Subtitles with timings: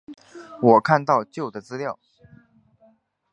[0.63, 1.99] 我看到旧的资料